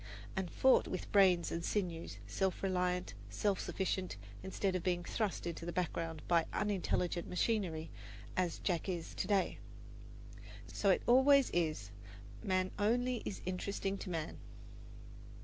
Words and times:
and 0.35 0.49
fought 0.49 0.87
with 0.87 1.11
brains 1.11 1.51
and 1.51 1.63
sinews, 1.63 2.17
self 2.25 2.63
reliant, 2.63 3.13
self 3.29 3.59
sufficient, 3.59 4.17
instead 4.41 4.75
of 4.75 4.81
being 4.81 5.03
thrust 5.03 5.45
into 5.45 5.63
the 5.63 5.71
background 5.71 6.23
by 6.27 6.43
unintelligent 6.53 7.27
machinery, 7.29 7.91
as 8.35 8.57
Jack 8.57 8.89
is 8.89 9.13
to 9.13 9.27
day. 9.27 9.59
So 10.65 10.89
it 10.89 11.03
always 11.05 11.51
is 11.51 11.91
"man 12.41 12.71
only 12.79 13.21
is 13.25 13.41
interesting 13.45 13.95
to 13.99 14.09
man." 14.09 14.37